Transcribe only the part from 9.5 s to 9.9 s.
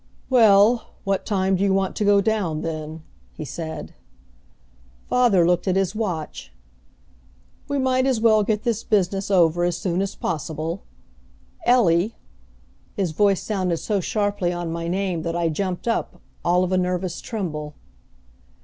as